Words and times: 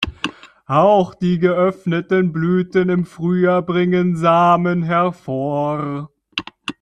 Auch 0.65 1.13
die 1.13 1.37
geöffneten 1.37 2.33
Blüten 2.33 2.89
im 2.89 3.05
Frühjahr 3.05 3.61
bringen 3.61 4.15
Samen 4.15 4.81
hervor. 4.81 6.09